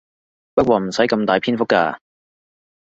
[0.55, 1.99] 不過唔使咁大篇幅㗎